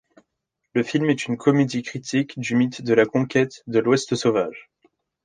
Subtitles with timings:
[0.73, 4.71] Le film est une comédie critique du mythe de la conquête de l'ouest sauvage.